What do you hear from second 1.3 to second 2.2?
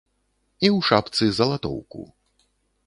залатоўку.